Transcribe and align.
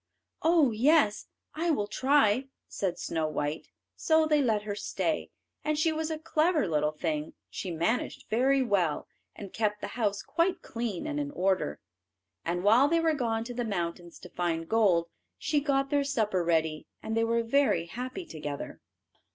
"Oh 0.41 0.71
yes, 0.71 1.27
I 1.53 1.69
will 1.69 1.85
try," 1.85 2.47
said 2.67 2.97
Snow 2.97 3.27
white. 3.27 3.67
So 3.95 4.25
they 4.25 4.41
let 4.41 4.63
her 4.63 4.73
stay, 4.73 5.29
and 5.63 5.77
she 5.77 5.91
was 5.91 6.09
a 6.09 6.17
clever 6.17 6.67
little 6.67 6.91
thing. 6.93 7.33
She 7.51 7.69
managed 7.69 8.25
very 8.27 8.63
well, 8.63 9.07
and 9.35 9.53
kept 9.53 9.79
the 9.79 9.89
house 9.93 10.23
quite 10.23 10.63
clean 10.63 11.05
and 11.05 11.19
in 11.19 11.29
order. 11.29 11.79
And 12.43 12.63
while 12.63 12.87
they 12.87 12.99
were 12.99 13.13
gone 13.13 13.43
to 13.43 13.53
the 13.53 13.63
mountains 13.63 14.17
to 14.21 14.29
find 14.29 14.67
gold, 14.67 15.07
she 15.37 15.59
got 15.59 15.91
their 15.91 16.03
supper 16.03 16.43
ready, 16.43 16.87
and 17.03 17.15
they 17.15 17.23
were 17.23 17.43
very 17.43 17.85
happy 17.85 18.25
together. 18.25 18.81